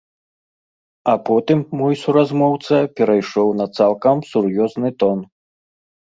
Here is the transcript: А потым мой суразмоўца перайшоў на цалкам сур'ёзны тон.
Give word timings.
А 1.11 1.13
потым 1.27 1.59
мой 1.81 1.93
суразмоўца 2.05 2.77
перайшоў 3.01 3.47
на 3.59 3.65
цалкам 3.77 4.17
сур'ёзны 4.33 4.89
тон. 5.05 5.17